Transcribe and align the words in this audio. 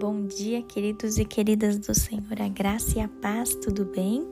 Bom 0.00 0.24
dia, 0.24 0.62
queridos 0.62 1.18
e 1.18 1.26
queridas 1.26 1.76
do 1.76 1.94
Senhor, 1.94 2.40
a 2.40 2.48
graça 2.48 2.98
e 2.98 3.02
a 3.02 3.08
paz, 3.20 3.54
tudo 3.56 3.84
bem? 3.84 4.26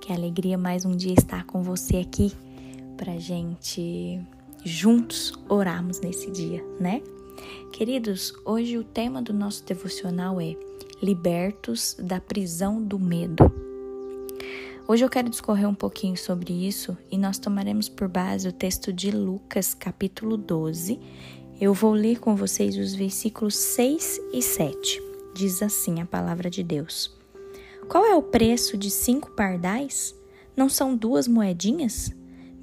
Que 0.00 0.10
alegria 0.10 0.56
mais 0.56 0.86
um 0.86 0.96
dia 0.96 1.12
estar 1.12 1.44
com 1.44 1.62
você 1.62 1.98
aqui 1.98 2.32
para 2.96 3.18
gente 3.18 4.18
juntos 4.64 5.34
orarmos 5.46 6.00
nesse 6.00 6.30
dia, 6.30 6.64
né? 6.80 7.02
Queridos, 7.70 8.32
hoje 8.46 8.78
o 8.78 8.82
tema 8.82 9.20
do 9.20 9.34
nosso 9.34 9.62
devocional 9.66 10.40
é 10.40 10.56
Libertos 11.02 11.94
da 12.00 12.18
prisão 12.18 12.82
do 12.82 12.98
medo. 12.98 13.44
Hoje 14.88 15.04
eu 15.04 15.10
quero 15.10 15.28
discorrer 15.28 15.68
um 15.68 15.74
pouquinho 15.74 16.16
sobre 16.16 16.66
isso 16.66 16.96
e 17.10 17.18
nós 17.18 17.38
tomaremos 17.38 17.90
por 17.90 18.08
base 18.08 18.48
o 18.48 18.52
texto 18.52 18.90
de 18.90 19.10
Lucas, 19.10 19.74
capítulo 19.74 20.38
12, 20.38 20.98
eu 21.60 21.72
vou 21.72 21.92
ler 21.92 22.18
com 22.18 22.34
vocês 22.34 22.76
os 22.76 22.94
versículos 22.94 23.54
6 23.56 24.20
e 24.32 24.42
7. 24.42 25.02
Diz 25.34 25.62
assim 25.62 26.00
a 26.00 26.06
palavra 26.06 26.50
de 26.50 26.62
Deus: 26.62 27.16
Qual 27.88 28.04
é 28.04 28.14
o 28.14 28.22
preço 28.22 28.76
de 28.76 28.90
cinco 28.90 29.30
pardais? 29.30 30.14
Não 30.56 30.68
são 30.68 30.96
duas 30.96 31.28
moedinhas? 31.28 32.12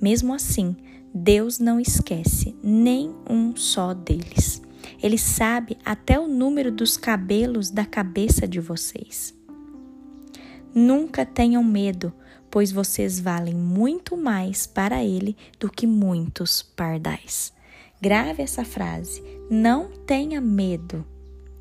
Mesmo 0.01 0.34
assim, 0.34 0.75
Deus 1.13 1.59
não 1.59 1.79
esquece 1.79 2.55
nem 2.63 3.13
um 3.29 3.55
só 3.55 3.93
deles. 3.93 4.62
Ele 5.01 5.17
sabe 5.17 5.77
até 5.84 6.20
o 6.20 6.27
número 6.27 6.71
dos 6.71 6.98
cabelos 6.98 7.70
da 7.70 7.85
cabeça 7.85 8.48
de 8.48 8.59
vocês. 8.59 9.34
Nunca 10.73 11.26
tenham 11.26 11.63
medo, 11.63 12.13
pois 12.49 12.71
vocês 12.71 13.20
valem 13.20 13.53
muito 13.53 14.15
mais 14.15 14.65
para 14.65 15.03
Ele 15.03 15.35
do 15.59 15.70
que 15.70 15.85
muitos 15.85 16.62
pardais. 16.62 17.53
Grave 18.01 18.41
essa 18.41 18.65
frase. 18.65 19.21
Não 19.47 19.91
tenha 20.07 20.41
medo. 20.41 21.05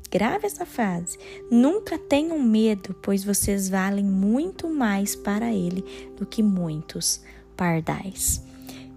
Grave 0.09 0.47
essa 0.47 0.65
frase. 0.65 1.19
Nunca 1.51 1.99
tenham 1.99 2.39
medo, 2.39 2.95
pois 2.99 3.23
vocês 3.23 3.69
valem 3.69 4.03
muito 4.03 4.67
mais 4.67 5.15
para 5.15 5.53
Ele 5.53 5.85
do 6.17 6.25
que 6.25 6.41
muitos 6.41 7.21
pardais. 7.55 8.43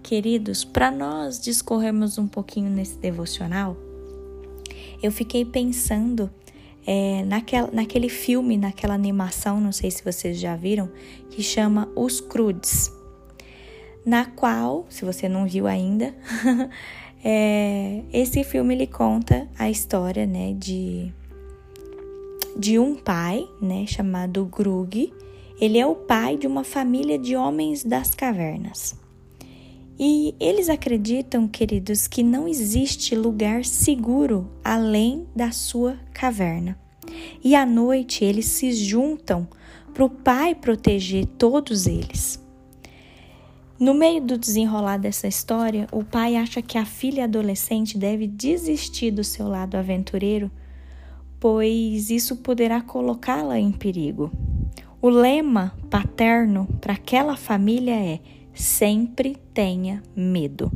Queridos, 0.01 0.63
para 0.63 0.89
nós 0.89 1.39
discorrermos 1.39 2.17
um 2.17 2.27
pouquinho 2.27 2.69
nesse 2.69 2.97
devocional, 2.97 3.77
eu 5.01 5.11
fiquei 5.11 5.45
pensando 5.45 6.31
é, 6.85 7.23
naquele 7.71 8.09
filme, 8.09 8.57
naquela 8.57 8.95
animação, 8.95 9.61
não 9.61 9.71
sei 9.71 9.91
se 9.91 10.03
vocês 10.03 10.39
já 10.39 10.55
viram, 10.55 10.91
que 11.29 11.43
chama 11.43 11.91
Os 11.95 12.19
Crudes, 12.19 12.91
na 14.05 14.25
qual, 14.25 14.85
se 14.89 15.03
você 15.03 15.27
não 15.27 15.47
viu 15.47 15.67
ainda, 15.67 16.13
É, 17.27 18.03
esse 18.13 18.43
filme 18.43 18.75
ele 18.75 18.85
conta 18.85 19.47
a 19.57 19.67
história, 19.67 20.27
né, 20.27 20.53
de 20.53 21.11
de 22.55 22.77
um 22.77 22.93
pai, 22.95 23.43
né, 23.59 23.85
chamado 23.87 24.45
Grug. 24.45 25.11
Ele 25.59 25.79
é 25.79 25.85
o 25.87 25.95
pai 25.95 26.37
de 26.37 26.45
uma 26.45 26.63
família 26.63 27.17
de 27.17 27.35
homens 27.35 27.83
das 27.83 28.13
cavernas. 28.13 28.95
E 29.97 30.35
eles 30.39 30.69
acreditam, 30.69 31.47
queridos, 31.47 32.07
que 32.07 32.21
não 32.21 32.47
existe 32.47 33.15
lugar 33.15 33.65
seguro 33.65 34.47
além 34.63 35.25
da 35.35 35.51
sua 35.51 35.97
caverna. 36.13 36.79
E 37.43 37.55
à 37.55 37.65
noite 37.65 38.23
eles 38.23 38.45
se 38.45 38.71
juntam 38.71 39.47
para 39.93 40.05
o 40.05 40.09
pai 40.09 40.53
proteger 40.53 41.25
todos 41.25 41.87
eles. 41.87 42.44
No 43.77 43.93
meio 43.93 44.21
do 44.21 44.37
desenrolar 44.37 44.95
dessa 44.95 45.27
história, 45.27 45.85
o 45.91 46.01
pai 46.01 46.37
acha 46.37 46.61
que 46.61 46.77
a 46.77 46.85
filha 46.85 47.25
adolescente 47.25 47.97
deve 47.97 48.25
desistir 48.25 49.11
do 49.11 49.21
seu 49.21 49.49
lado 49.49 49.75
aventureiro, 49.75 50.49
pois 51.41 52.09
isso 52.09 52.37
poderá 52.37 52.81
colocá-la 52.81 53.59
em 53.59 53.73
perigo. 53.73 54.31
O 55.01 55.09
lema 55.09 55.75
paterno 55.89 56.67
para 56.79 56.93
aquela 56.93 57.35
família 57.35 57.95
é: 57.95 58.21
sempre 58.53 59.35
tenha 59.53 60.01
medo. 60.15 60.71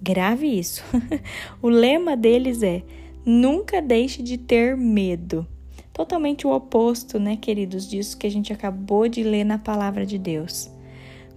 Grave 0.00 0.46
isso. 0.46 0.82
o 1.60 1.68
lema 1.68 2.16
deles 2.16 2.62
é: 2.62 2.82
nunca 3.26 3.82
deixe 3.82 4.22
de 4.22 4.38
ter 4.38 4.74
medo. 4.74 5.46
Totalmente 5.92 6.46
o 6.46 6.50
oposto, 6.50 7.20
né, 7.20 7.36
queridos, 7.36 7.86
disso 7.86 8.16
que 8.16 8.26
a 8.26 8.30
gente 8.30 8.54
acabou 8.54 9.06
de 9.06 9.22
ler 9.22 9.44
na 9.44 9.58
palavra 9.58 10.06
de 10.06 10.16
Deus. 10.16 10.70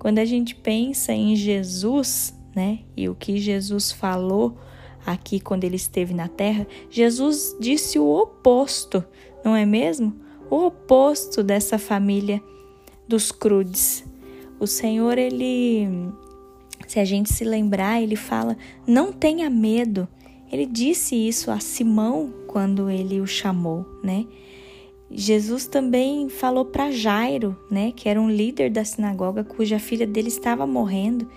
Quando 0.06 0.20
a 0.20 0.26
gente 0.26 0.54
pensa 0.54 1.14
em 1.14 1.36
Jesus, 1.36 2.32
né, 2.56 2.82
e 2.96 3.10
o 3.10 3.16
que 3.16 3.40
Jesus 3.40 3.92
falou 3.92 4.56
aqui 5.04 5.40
quando 5.40 5.64
ele 5.64 5.78
esteve 5.78 6.14
na 6.14 6.28
terra, 6.28 6.68
Jesus 6.92 7.58
disse 7.60 7.98
o 7.98 8.08
oposto, 8.08 9.04
não 9.44 9.56
é 9.56 9.66
mesmo? 9.66 10.16
O 10.48 10.68
oposto 10.68 11.42
dessa 11.42 11.80
família 11.80 12.40
dos 13.08 13.32
crudes. 13.32 14.06
O 14.60 14.68
Senhor, 14.68 15.18
ele, 15.18 15.88
se 16.88 17.00
a 17.00 17.04
gente 17.04 17.34
se 17.34 17.44
lembrar, 17.44 18.00
ele 18.00 18.16
fala: 18.16 18.56
não 18.86 19.12
tenha 19.12 19.50
medo. 19.50 20.08
Ele 20.52 20.68
disse 20.68 21.16
isso 21.16 21.50
a 21.50 21.60
Simão 21.60 22.32
quando 22.46 22.92
ele 22.92 23.20
o 23.20 23.26
chamou, 23.26 23.84
né? 24.04 24.24
Jesus 25.18 25.66
também 25.66 26.28
falou 26.28 26.66
para 26.66 26.92
Jairo, 26.92 27.58
né, 27.72 27.92
que 27.96 28.10
era 28.10 28.20
um 28.20 28.30
líder 28.30 28.70
da 28.70 28.84
sinagoga 28.84 29.44
cuja 29.44 29.80
filha 29.80 30.06
dele 30.06 30.28
estava 30.28 30.68
morrendo. 30.68 31.30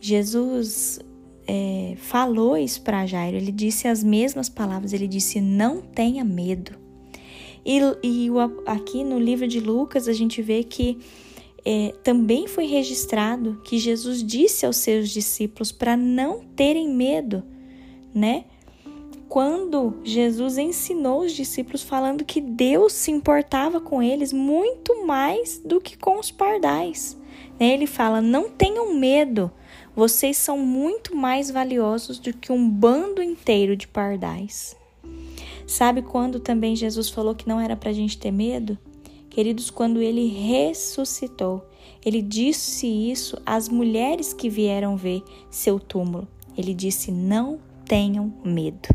Jesus 0.00 0.98
é, 1.46 1.94
falou 1.98 2.56
isso 2.56 2.80
para 2.82 3.06
Jairo. 3.06 3.36
Ele 3.36 3.52
disse 3.52 3.86
as 3.86 4.02
mesmas 4.02 4.48
palavras. 4.48 4.92
Ele 4.92 5.06
disse: 5.06 5.40
"Não 5.40 5.80
tenha 5.82 6.24
medo". 6.24 6.72
E, 7.64 7.78
e 8.02 8.28
aqui 8.66 9.04
no 9.04 9.18
livro 9.18 9.46
de 9.46 9.60
Lucas 9.60 10.08
a 10.08 10.12
gente 10.12 10.42
vê 10.42 10.64
que 10.64 10.98
é, 11.64 11.94
também 12.02 12.48
foi 12.48 12.66
registrado 12.66 13.60
que 13.64 13.78
Jesus 13.78 14.24
disse 14.24 14.66
aos 14.66 14.76
seus 14.76 15.10
discípulos 15.10 15.70
para 15.70 15.96
não 15.96 16.40
terem 16.56 16.88
medo, 16.88 17.44
né? 18.12 18.46
Quando 19.32 19.94
Jesus 20.04 20.58
ensinou 20.58 21.22
os 21.22 21.32
discípulos 21.32 21.82
falando 21.82 22.22
que 22.22 22.38
Deus 22.38 22.92
se 22.92 23.10
importava 23.10 23.80
com 23.80 24.02
eles 24.02 24.30
muito 24.30 25.06
mais 25.06 25.58
do 25.64 25.80
que 25.80 25.96
com 25.96 26.20
os 26.20 26.30
pardais. 26.30 27.18
Né? 27.58 27.72
Ele 27.72 27.86
fala: 27.86 28.20
não 28.20 28.50
tenham 28.50 28.94
medo, 28.94 29.50
vocês 29.96 30.36
são 30.36 30.58
muito 30.58 31.16
mais 31.16 31.50
valiosos 31.50 32.18
do 32.18 32.30
que 32.34 32.52
um 32.52 32.68
bando 32.68 33.22
inteiro 33.22 33.74
de 33.74 33.88
pardais. 33.88 34.76
Sabe 35.66 36.02
quando 36.02 36.38
também 36.38 36.76
Jesus 36.76 37.08
falou 37.08 37.34
que 37.34 37.48
não 37.48 37.58
era 37.58 37.74
para 37.74 37.88
a 37.88 37.94
gente 37.94 38.18
ter 38.18 38.30
medo? 38.30 38.76
Queridos, 39.30 39.70
quando 39.70 40.02
ele 40.02 40.26
ressuscitou, 40.26 41.64
ele 42.04 42.20
disse 42.20 42.86
isso 42.86 43.40
às 43.46 43.66
mulheres 43.66 44.34
que 44.34 44.50
vieram 44.50 44.94
ver 44.94 45.22
seu 45.50 45.80
túmulo. 45.80 46.28
Ele 46.54 46.74
disse: 46.74 47.10
Não 47.10 47.71
tenham 47.86 48.32
medo. 48.44 48.88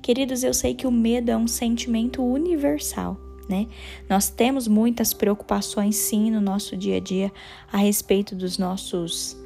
Queridos, 0.00 0.42
eu 0.42 0.54
sei 0.54 0.74
que 0.74 0.86
o 0.86 0.90
medo 0.90 1.30
é 1.30 1.36
um 1.36 1.48
sentimento 1.48 2.22
universal. 2.22 3.16
Né? 3.48 3.68
Nós 4.08 4.28
temos 4.28 4.66
muitas 4.66 5.12
preocupações 5.12 5.96
sim 5.96 6.30
no 6.30 6.40
nosso 6.40 6.76
dia 6.76 6.96
a 6.96 7.00
dia 7.00 7.32
a 7.72 7.76
respeito 7.76 8.34
dos 8.34 8.58
nossos 8.58 9.36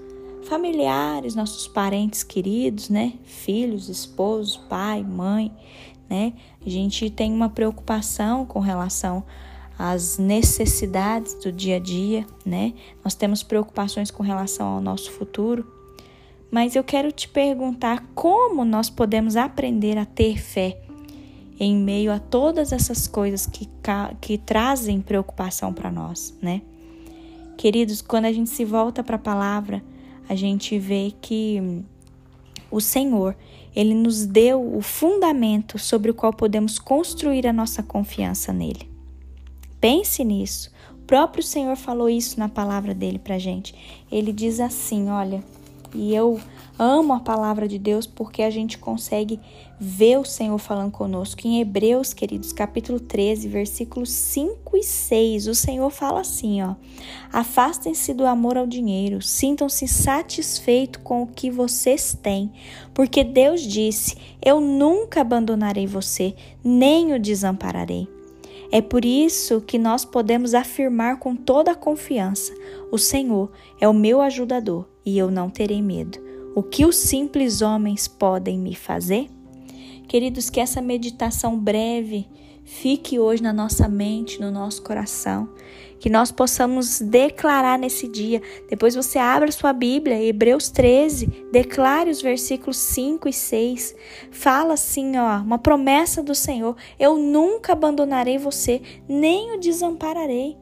familiares, 0.45 1.35
nossos 1.35 1.69
parentes 1.69 2.23
queridos, 2.23 2.89
né? 2.89 3.13
Filhos, 3.25 3.89
esposos, 3.89 4.57
pai, 4.57 5.03
mãe, 5.03 5.53
né? 6.09 6.33
A 6.65 6.69
gente 6.69 7.11
tem 7.11 7.33
uma 7.33 7.51
preocupação 7.51 8.47
com 8.47 8.59
relação 8.59 9.23
às 9.79 10.19
necessidades 10.19 11.35
do 11.35 11.53
dia 11.53 11.77
a 11.77 11.79
dia, 11.79 12.27
né? 12.45 12.73
Nós 13.05 13.15
temos 13.15 13.43
preocupações 13.43 14.11
com 14.11 14.23
relação 14.23 14.67
ao 14.67 14.81
nosso 14.81 15.11
futuro, 15.11 15.67
mas 16.51 16.75
eu 16.75 16.83
quero 16.83 17.13
te 17.13 17.29
perguntar 17.29 18.05
como 18.15 18.65
nós 18.65 18.91
podemos 18.91 19.37
aprender 19.37 19.97
a 19.97 20.05
ter 20.05 20.39
fé 20.39 20.81
em 21.59 21.77
meio 21.77 22.11
a 22.11 22.19
todas 22.19 22.73
essas 22.73 23.07
coisas 23.07 23.47
que, 23.47 23.69
que 24.21 24.39
trazem 24.39 25.01
preocupação 25.01 25.73
para 25.73 25.91
nós, 25.91 26.35
né? 26.41 26.63
Queridos, 27.57 28.01
quando 28.01 28.25
a 28.25 28.33
gente 28.33 28.49
se 28.49 28.65
volta 28.65 29.05
para 29.05 29.17
a 29.17 29.19
palavra, 29.19 29.83
a 30.27 30.35
gente 30.35 30.79
vê 30.79 31.13
que 31.21 31.85
o 32.71 32.81
Senhor, 32.81 33.37
ele 33.77 33.95
nos 33.95 34.25
deu 34.25 34.77
o 34.77 34.81
fundamento 34.81 35.79
sobre 35.79 36.11
o 36.11 36.15
qual 36.15 36.33
podemos 36.33 36.79
construir 36.79 37.47
a 37.47 37.53
nossa 37.53 37.83
confiança 37.83 38.53
nele. 38.53 38.89
Pense 39.79 40.25
nisso. 40.25 40.71
O 40.93 41.05
próprio 41.07 41.43
Senhor 41.43 41.77
falou 41.77 42.09
isso 42.09 42.39
na 42.39 42.49
palavra 42.49 42.95
dele 42.95 43.19
para 43.19 43.39
gente. 43.39 43.75
Ele 44.11 44.33
diz 44.33 44.61
assim: 44.61 45.11
olha, 45.11 45.43
e 45.95 46.15
eu 46.15 46.41
amo 46.79 47.13
a 47.13 47.21
palavra 47.21 47.69
de 47.69 47.79
Deus 47.79 48.07
porque 48.07 48.43
a 48.43 48.51
gente 48.51 48.79
consegue 48.79 49.39
ver 49.79 50.19
o 50.19 50.25
Senhor 50.25 50.57
falando 50.59 50.91
conosco. 50.91 51.41
Em 51.45 51.61
Hebreus, 51.61 52.15
queridos, 52.15 52.53
capítulo 52.53 52.99
13, 52.99 53.49
versículos 53.49 54.11
5 54.11 54.77
e 54.77 54.83
6, 54.83 55.47
o 55.47 55.55
Senhor 55.55 55.91
fala 55.91 56.21
assim, 56.21 56.63
ó: 56.63 56.75
Afastem-se 57.33 58.15
do 58.15 58.27
amor 58.27 58.57
ao 58.57 58.67
dinheiro, 58.67 59.21
sintam-se 59.21 59.87
satisfeitos 59.89 61.03
com 61.03 61.23
o 61.23 61.27
que 61.27 61.51
vocês 61.51 62.17
têm, 62.21 62.53
porque 62.95 63.25
Deus 63.25 63.63
disse: 63.63 64.17
Eu 64.41 64.61
nunca 64.61 65.21
abandonarei 65.21 65.87
você, 65.87 66.35
nem 66.63 67.13
o 67.13 67.19
desampararei. 67.19 68.20
É 68.73 68.81
por 68.81 69.05
isso 69.05 69.61
que 69.61 69.79
nós 69.79 70.05
podemos 70.05 70.55
afirmar 70.55 71.19
com 71.19 71.35
toda 71.35 71.73
a 71.73 71.77
confiança: 71.77 72.55
O 72.91 72.99
Senhor 72.99 73.51
é 73.81 73.89
o 73.89 73.95
meu 73.95 74.21
ajudador 74.21 74.87
e 75.05 75.19
eu 75.19 75.31
não 75.31 75.51
terei 75.51 75.83
medo. 75.83 76.19
O 76.55 76.63
que 76.63 76.85
os 76.85 76.97
simples 76.97 77.63
homens 77.63 78.07
podem 78.07 78.59
me 78.59 78.75
fazer? 78.75 79.29
Queridos, 80.09 80.51
que 80.51 80.61
essa 80.61 80.81
meditação 80.81 81.59
breve 81.59 82.27
fique 82.65 83.19
hoje 83.19 83.43
na 83.43 83.53
nossa 83.53 83.89
mente, 83.89 84.41
no 84.41 84.51
nosso 84.51 84.83
coração, 84.83 85.49
que 86.01 86.09
nós 86.09 86.33
possamos 86.33 87.01
declarar 87.01 87.79
nesse 87.79 88.09
dia. 88.09 88.43
Depois 88.69 88.95
você 88.95 89.19
abra 89.19 89.53
sua 89.53 89.73
Bíblia, 89.73 90.21
Hebreus 90.21 90.71
13, 90.71 91.47
declare 91.53 92.11
os 92.11 92.23
versículos 92.23 92.79
5 92.79 93.29
e 93.29 93.33
6. 93.33 93.95
Fala 94.33 94.75
assim, 94.75 95.17
ó, 95.19 95.37
uma 95.37 95.59
promessa 95.59 96.23
do 96.23 96.35
Senhor: 96.35 96.75
eu 96.99 97.19
nunca 97.19 97.75
abandonarei 97.75 98.39
você, 98.39 98.81
nem 99.07 99.55
o 99.55 99.61
desampararei. 99.61 100.57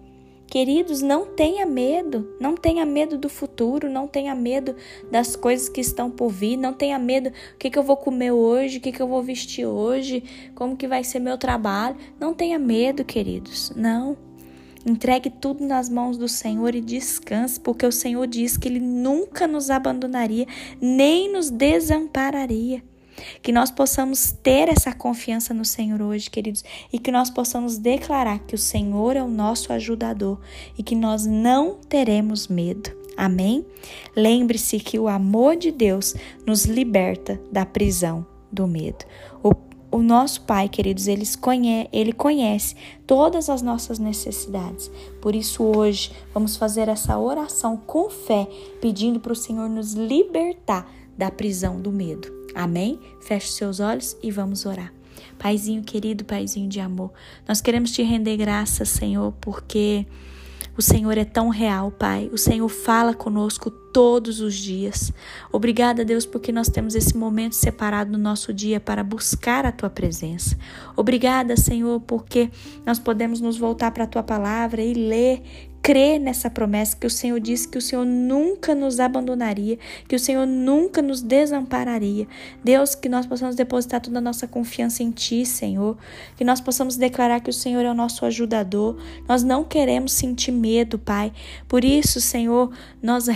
Queridos, 0.50 1.02
não 1.02 1.26
tenha 1.26 1.67
medo, 1.67 2.34
não 2.41 2.56
tenha 2.56 2.87
medo 2.87 3.19
do 3.19 3.29
futuro, 3.29 3.91
não 3.91 4.08
tenha 4.08 4.34
medo 4.34 4.75
das 5.11 5.37
coisas 5.37 5.69
que 5.69 5.81
estão 5.81 6.11
por 6.11 6.31
vir, 6.31 6.56
não 6.56 6.73
tenha 6.73 6.99
medo 6.99 7.29
o 7.29 7.58
que, 7.58 7.69
que 7.69 7.79
eu 7.79 7.82
vou 7.82 7.99
comer 7.99 8.32
hoje, 8.32 8.79
o 8.79 8.81
que, 8.81 8.91
que 8.91 9.02
eu 9.02 9.06
vou 9.06 9.23
vestir 9.23 9.67
hoje, 9.67 10.25
como 10.55 10.75
que 10.75 10.88
vai 10.88 11.05
ser 11.05 11.19
meu 11.19 11.37
trabalho. 11.37 11.96
Não 12.19 12.32
tenha 12.32 12.58
medo, 12.58 13.05
queridos, 13.05 13.70
não. 13.76 14.28
Entregue 14.87 15.31
tudo 15.31 15.67
nas 15.67 15.89
mãos 15.89 16.17
do 16.17 16.29
Senhor 16.29 16.75
e 16.75 16.81
descanse, 16.81 17.59
porque 17.61 17.85
o 17.85 17.93
Senhor 17.93 18.27
diz 18.27 18.57
que 18.57 18.69
Ele 18.69 18.81
nunca 18.81 19.47
nos 19.47 19.71
abandonaria, 19.71 20.47
nem 20.81 21.31
nos 21.31 21.51
desampararia. 21.51 22.83
Que 23.43 23.51
nós 23.51 23.71
possamos 23.71 24.31
ter 24.31 24.69
essa 24.69 24.93
confiança 24.93 25.53
no 25.53 25.65
Senhor 25.65 26.01
hoje, 26.01 26.31
queridos, 26.31 26.65
e 26.93 26.99
que 26.99 27.11
nós 27.11 27.31
possamos 27.31 27.77
declarar 27.77 28.39
que 28.41 28.55
o 28.55 28.59
Senhor 28.59 29.17
é 29.17 29.23
o 29.23 29.29
nosso 29.29 29.73
ajudador 29.73 30.41
e 30.77 30.83
que 30.83 30.95
nós 30.95 31.27
não 31.27 31.75
teremos 31.89 32.47
medo. 32.47 32.97
Amém? 33.17 33.67
Lembre-se 34.15 34.79
que 34.79 34.99
o 34.99 35.09
amor 35.09 35.57
de 35.57 35.73
Deus 35.73 36.15
nos 36.47 36.65
liberta 36.65 37.41
da 37.51 37.67
prisão 37.67 38.25
do 38.51 38.67
medo. 38.67 39.05
O, 39.43 39.53
o 39.90 40.02
nosso 40.02 40.43
Pai, 40.43 40.69
queridos, 40.69 41.06
ele 41.08 42.12
conhece, 42.12 42.76
todas 43.06 43.49
as 43.49 43.62
nossas 43.62 43.99
necessidades. 43.99 44.90
Por 45.20 45.35
isso, 45.35 45.62
hoje, 45.62 46.12
vamos 46.35 46.56
fazer 46.56 46.88
essa 46.88 47.19
oração 47.19 47.76
com 47.76 48.11
fé, 48.11 48.46
pedindo 48.81 49.19
para 49.19 49.32
o 49.32 49.37
Senhor 49.37 49.69
nos 49.69 49.94
libertar 49.94 50.87
da 51.17 51.31
prisão 51.31 51.81
do 51.81 51.90
medo. 51.90 52.31
Amém? 52.55 53.00
Feche 53.20 53.52
seus 53.52 53.81
olhos 53.81 54.17
e 54.23 54.31
vamos 54.31 54.67
orar. 54.67 54.93
Paizinho 55.38 55.82
querido, 55.82 56.25
Paizinho 56.25 56.69
de 56.69 56.81
amor, 56.81 57.12
nós 57.46 57.61
queremos 57.61 57.93
te 57.93 58.02
render 58.02 58.37
graças, 58.37 58.88
Senhor, 58.88 59.32
porque 59.41 60.06
o 60.76 60.82
Senhor 60.82 61.17
é 61.17 61.25
tão 61.25 61.49
real, 61.49 61.91
Pai. 61.91 62.29
O 62.32 62.38
Senhor 62.38 62.69
fala 62.69 63.14
conosco 63.14 63.70
todos 63.99 64.41
os 64.41 64.55
dias. 64.55 65.12
Obrigada, 65.50 66.05
Deus, 66.05 66.25
porque 66.25 66.53
nós 66.53 66.69
temos 66.69 66.95
esse 66.95 67.17
momento 67.17 67.56
separado 67.56 68.12
no 68.12 68.19
nosso 68.19 68.55
dia 68.55 68.79
para 68.79 69.03
buscar 69.03 69.67
a 69.67 69.73
tua 69.73 69.91
presença. 69.91 70.56
Obrigada, 70.95 71.56
Senhor, 71.56 71.99
porque 72.03 72.49
nós 72.87 73.00
podemos 73.00 73.41
nos 73.41 73.59
voltar 73.59 73.91
para 73.91 74.05
a 74.05 74.06
tua 74.06 74.23
palavra 74.23 74.81
e 74.81 74.95
ler 74.95 75.43
crer 75.83 76.19
nessa 76.19 76.50
promessa 76.50 76.97
que 76.97 77.06
o 77.06 77.11
Senhor 77.11 77.41
disse 77.41 77.67
que 77.67 77.79
o 77.79 77.81
Senhor 77.81 78.05
nunca 78.05 78.75
nos 78.75 79.00
abandonaria, 79.00 79.79
que 80.06 80.15
o 80.15 80.19
Senhor 80.19 80.47
nunca 80.47 81.01
nos 81.01 81.23
desampararia. 81.23 82.27
Deus, 82.62 82.94
que 82.94 83.09
nós 83.09 83.27
possamos 83.27 83.56
depositar 83.56 84.01
toda 84.01 84.19
a 84.19 84.21
nossa 84.21 84.47
confiança 84.47 85.03
em 85.03 85.11
Ti, 85.11 85.47
Senhor, 85.47 85.97
que 86.37 86.44
nós 86.44 86.61
possamos 86.61 86.97
declarar 86.97 87.41
que 87.41 87.51
o 87.51 87.55
Senhor 87.55 87.85
é 87.87 87.91
o 87.91 87.94
nosso 87.94 88.27
ajudador. 88.27 88.99
Nós 89.27 89.43
não 89.43 89.65
queremos 89.65 90.12
sentir 90.12 90.53
medo, 90.53 90.99
Pai. 90.99 91.33
Por 91.67 91.85
isso, 91.85 92.21
Senhor, 92.21 92.71
nós 93.03 93.27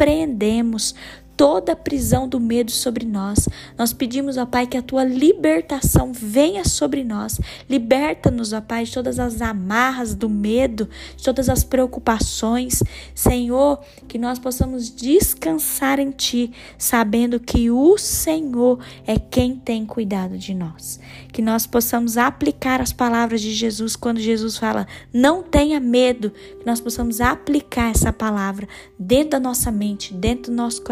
repreendemos 0.00 0.96
toda 1.40 1.72
a 1.72 1.76
prisão 1.76 2.28
do 2.28 2.38
medo 2.38 2.70
sobre 2.70 3.06
nós. 3.06 3.48
Nós 3.78 3.94
pedimos, 3.94 4.36
ó 4.36 4.44
Pai, 4.44 4.66
que 4.66 4.76
a 4.76 4.82
tua 4.82 5.04
libertação 5.04 6.12
venha 6.12 6.66
sobre 6.66 7.02
nós. 7.02 7.40
Liberta-nos, 7.66 8.52
ó 8.52 8.60
Pai, 8.60 8.84
de 8.84 8.92
todas 8.92 9.18
as 9.18 9.40
amarras 9.40 10.14
do 10.14 10.28
medo, 10.28 10.86
de 11.16 11.24
todas 11.24 11.48
as 11.48 11.64
preocupações. 11.64 12.82
Senhor, 13.14 13.80
que 14.06 14.18
nós 14.18 14.38
possamos 14.38 14.94
descansar 14.94 15.98
em 15.98 16.10
Ti, 16.10 16.52
sabendo 16.76 17.40
que 17.40 17.70
o 17.70 17.96
Senhor 17.96 18.78
é 19.06 19.18
quem 19.18 19.56
tem 19.56 19.86
cuidado 19.86 20.36
de 20.36 20.52
nós. 20.52 21.00
Que 21.32 21.40
nós 21.40 21.66
possamos 21.66 22.18
aplicar 22.18 22.82
as 22.82 22.92
palavras 22.92 23.40
de 23.40 23.54
Jesus 23.54 23.96
quando 23.96 24.20
Jesus 24.20 24.58
fala: 24.58 24.86
não 25.10 25.42
tenha 25.42 25.80
medo, 25.80 26.28
que 26.30 26.66
nós 26.66 26.82
possamos 26.82 27.18
aplicar 27.18 27.92
essa 27.92 28.12
palavra 28.12 28.68
dentro 28.98 29.30
da 29.30 29.40
nossa 29.40 29.72
mente, 29.72 30.12
dentro 30.12 30.52
do 30.52 30.56
nosso 30.56 30.82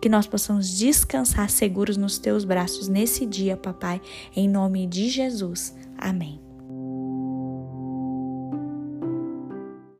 que 0.00 0.08
nós 0.08 0.26
possamos 0.26 0.68
descansar 0.68 1.50
seguros 1.50 1.96
nos 1.96 2.18
teus 2.18 2.44
braços 2.44 2.88
nesse 2.88 3.26
dia, 3.26 3.56
papai, 3.56 4.00
em 4.34 4.48
nome 4.48 4.86
de 4.86 5.08
Jesus. 5.08 5.74
Amém. 5.98 6.53